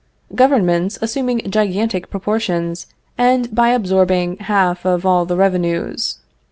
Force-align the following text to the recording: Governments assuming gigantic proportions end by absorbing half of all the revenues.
Governments 0.33 0.97
assuming 0.99 1.41
gigantic 1.47 2.09
proportions 2.09 2.87
end 3.19 3.53
by 3.53 3.69
absorbing 3.69 4.37
half 4.37 4.83
of 4.83 5.05
all 5.05 5.27
the 5.27 5.37
revenues. 5.37 6.17